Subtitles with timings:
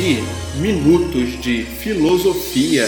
[0.00, 0.22] ouvir
[0.56, 2.86] Minutos de Filosofia.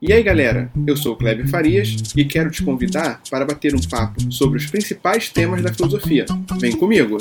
[0.00, 3.80] E aí galera, eu sou o Kleber Farias e quero te convidar para bater um
[3.80, 6.24] papo sobre os principais temas da filosofia.
[6.58, 7.18] Vem comigo!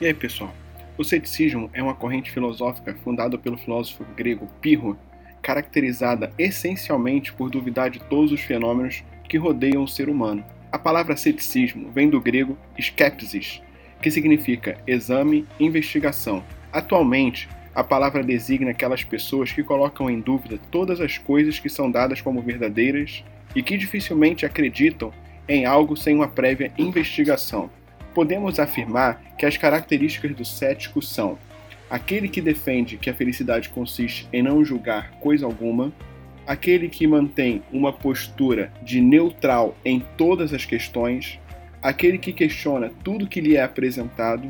[0.00, 0.54] E aí pessoal,
[0.96, 4.96] o ceticismo é uma corrente filosófica fundada pelo filósofo grego Pirro,
[5.42, 10.44] caracterizada essencialmente por duvidar de todos os fenômenos que rodeiam o ser humano.
[10.70, 13.60] A palavra ceticismo vem do grego skepsis,
[14.00, 16.42] que significa exame, investigação.
[16.72, 21.90] Atualmente, a palavra designa aquelas pessoas que colocam em dúvida todas as coisas que são
[21.90, 23.24] dadas como verdadeiras
[23.54, 25.12] e que dificilmente acreditam
[25.48, 27.70] em algo sem uma prévia investigação.
[28.14, 31.38] Podemos afirmar que as características do cético são
[31.92, 35.92] aquele que defende que a felicidade consiste em não julgar coisa alguma,
[36.46, 41.38] aquele que mantém uma postura de neutral em todas as questões,
[41.82, 44.48] aquele que questiona tudo que lhe é apresentado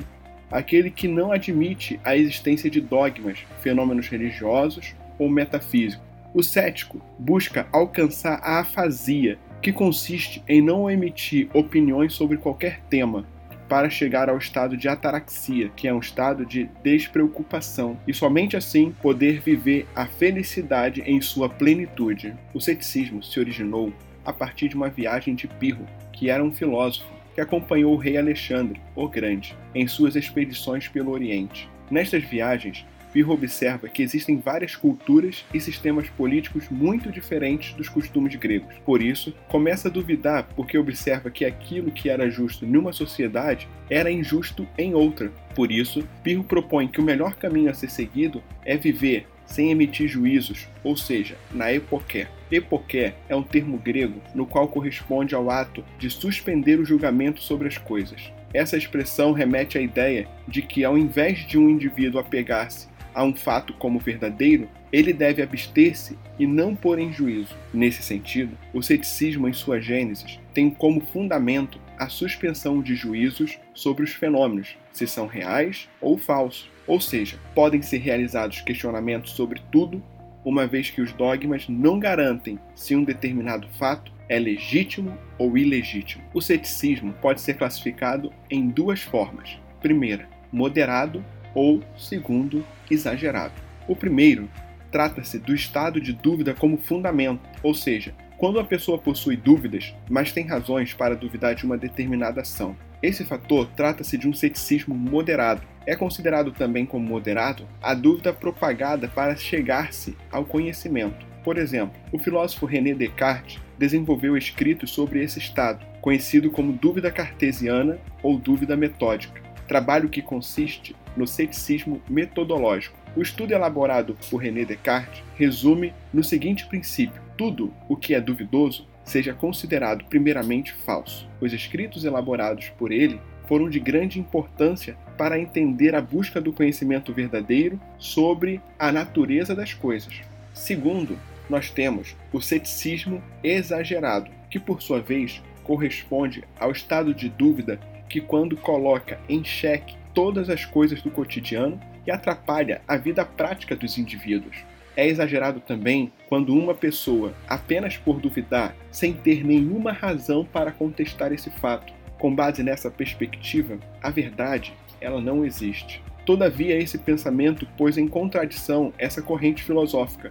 [0.52, 6.06] aquele que não admite a existência de dogmas, fenômenos religiosos ou metafísicos.
[6.32, 13.26] O cético busca alcançar a afasia, que consiste em não emitir opiniões sobre qualquer tema,
[13.72, 18.94] para chegar ao estado de ataraxia, que é um estado de despreocupação, e somente assim
[19.00, 22.34] poder viver a felicidade em sua plenitude.
[22.52, 23.90] O ceticismo se originou
[24.26, 28.18] a partir de uma viagem de Pirro, que era um filósofo que acompanhou o rei
[28.18, 31.66] Alexandre, o Grande, em suas expedições pelo Oriente.
[31.90, 38.34] Nestas viagens, Pirro observa que existem várias culturas e sistemas políticos muito diferentes dos costumes
[38.36, 38.74] gregos.
[38.84, 44.10] Por isso, começa a duvidar porque observa que aquilo que era justo numa sociedade era
[44.10, 45.30] injusto em outra.
[45.54, 50.08] Por isso, Pirro propõe que o melhor caminho a ser seguido é viver sem emitir
[50.08, 52.28] juízos, ou seja, na epoqué.
[52.50, 57.68] Epoqué é um termo grego no qual corresponde ao ato de suspender o julgamento sobre
[57.68, 58.32] as coisas.
[58.54, 63.34] Essa expressão remete à ideia de que, ao invés de um indivíduo apegar-se a um
[63.34, 67.54] fato como verdadeiro, ele deve abster-se e não pôr em juízo.
[67.72, 74.04] Nesse sentido, o ceticismo, em sua gênese, tem como fundamento a suspensão de juízos sobre
[74.04, 76.70] os fenômenos, se são reais ou falsos.
[76.86, 80.02] Ou seja, podem ser realizados questionamentos sobre tudo,
[80.44, 86.24] uma vez que os dogmas não garantem se um determinado fato é legítimo ou ilegítimo.
[86.34, 89.58] O ceticismo pode ser classificado em duas formas.
[89.80, 93.54] Primeira, moderado ou, segundo, exagerado.
[93.88, 94.48] O primeiro
[94.90, 100.32] trata-se do estado de dúvida como fundamento, ou seja, quando a pessoa possui dúvidas, mas
[100.32, 102.76] tem razões para duvidar de uma determinada ação.
[103.02, 105.62] Esse fator trata-se de um ceticismo moderado.
[105.86, 111.26] É considerado também como moderado a dúvida propagada para chegar-se ao conhecimento.
[111.42, 117.98] Por exemplo, o filósofo René Descartes desenvolveu escritos sobre esse estado, conhecido como dúvida cartesiana
[118.22, 122.96] ou dúvida metódica, trabalho que consiste no ceticismo metodológico.
[123.16, 128.86] O estudo elaborado por René Descartes resume no seguinte princípio: tudo o que é duvidoso
[129.04, 131.28] seja considerado primeiramente falso.
[131.40, 137.12] Os escritos elaborados por ele foram de grande importância para entender a busca do conhecimento
[137.12, 140.20] verdadeiro sobre a natureza das coisas.
[140.54, 141.18] Segundo,
[141.50, 147.78] nós temos o ceticismo exagerado, que por sua vez corresponde ao estado de dúvida
[148.12, 153.74] que, quando coloca em xeque todas as coisas do cotidiano e atrapalha a vida prática
[153.74, 154.54] dos indivíduos.
[154.94, 161.32] É exagerado também quando uma pessoa, apenas por duvidar, sem ter nenhuma razão para contestar
[161.32, 166.02] esse fato, com base nessa perspectiva, a verdade, ela não existe.
[166.26, 170.30] Todavia, esse pensamento pôs em contradição essa corrente filosófica,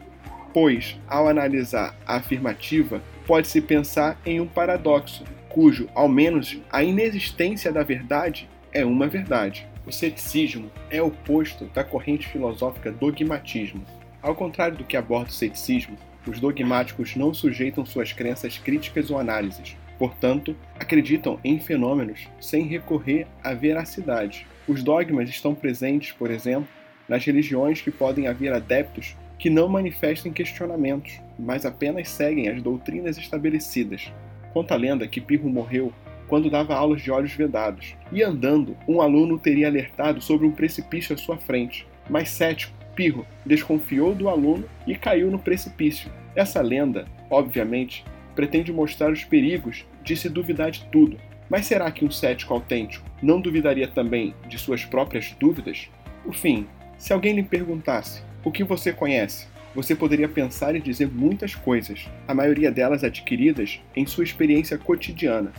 [0.53, 7.71] pois, ao analisar a afirmativa, pode-se pensar em um paradoxo, cujo, ao menos, a inexistência
[7.71, 9.67] da verdade é uma verdade.
[9.85, 13.83] O ceticismo é oposto da corrente filosófica dogmatismo,
[14.21, 19.17] ao contrário do que aborda o ceticismo, os dogmáticos não sujeitam suas crenças críticas ou
[19.17, 19.75] análises.
[19.97, 24.45] Portanto, acreditam em fenômenos sem recorrer à veracidade.
[24.67, 26.67] Os dogmas estão presentes, por exemplo,
[27.09, 33.17] nas religiões que podem haver adeptos que não manifestem questionamentos, mas apenas seguem as doutrinas
[33.17, 34.11] estabelecidas.
[34.53, 35.93] Conta a lenda que Pirro morreu
[36.27, 41.13] quando dava aulas de olhos vedados, e andando, um aluno teria alertado sobre um precipício
[41.13, 46.09] à sua frente, mas cético, Pirro desconfiou do aluno e caiu no precipício.
[46.35, 48.05] Essa lenda, obviamente,
[48.35, 51.17] pretende mostrar os perigos de se duvidar de tudo.
[51.49, 55.89] Mas será que um cético autêntico não duvidaria também de suas próprias dúvidas?
[56.23, 56.65] Por fim,
[56.97, 62.07] se alguém lhe perguntasse o que você conhece, você poderia pensar e dizer muitas coisas,
[62.27, 65.51] a maioria delas adquiridas em sua experiência cotidiana.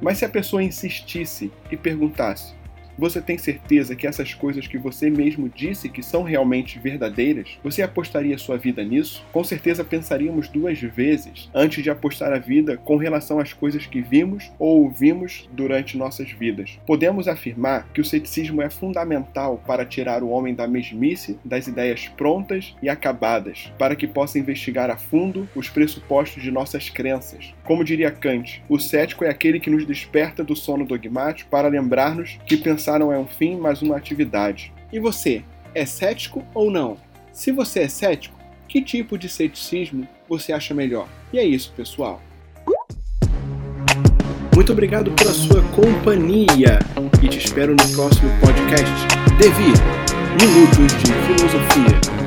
[0.00, 2.54] Mas se a pessoa insistisse e perguntasse:
[2.98, 7.58] você tem certeza que essas coisas que você mesmo disse que são realmente verdadeiras?
[7.62, 9.24] Você apostaria sua vida nisso?
[9.32, 14.00] Com certeza pensaríamos duas vezes antes de apostar a vida com relação às coisas que
[14.00, 16.78] vimos ou ouvimos durante nossas vidas.
[16.86, 22.08] Podemos afirmar que o ceticismo é fundamental para tirar o homem da mesmice, das ideias
[22.08, 27.54] prontas e acabadas, para que possa investigar a fundo os pressupostos de nossas crenças.
[27.64, 32.38] Como diria Kant, o cético é aquele que nos desperta do sono dogmático para lembrar-nos
[32.46, 34.72] que pensar Pensar não é um fim, mas uma atividade.
[34.90, 35.44] E você,
[35.74, 36.96] é cético ou não?
[37.30, 38.34] Se você é cético,
[38.66, 41.06] que tipo de ceticismo você acha melhor?
[41.30, 42.22] E é isso, pessoal.
[44.54, 46.78] Muito obrigado pela sua companhia
[47.22, 49.06] e te espero no próximo podcast.
[49.38, 49.74] Devi,
[50.40, 52.19] Minutos de Filosofia.